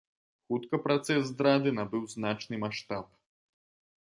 [0.53, 3.05] Хутка працэс здрады набыў значны маштаб.